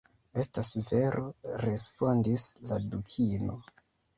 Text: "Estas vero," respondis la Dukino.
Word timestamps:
"Estas 0.43 0.71
vero," 0.85 1.27
respondis 1.65 2.49
la 2.73 2.81
Dukino. 2.89 3.63